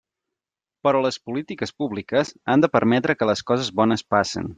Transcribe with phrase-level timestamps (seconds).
[0.87, 4.49] Però les polítiques públiques han de permetre que les coses bones passen.